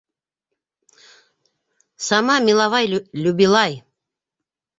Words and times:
Сама 2.07 2.35
милавай 2.47 2.85
любилай 3.23 3.73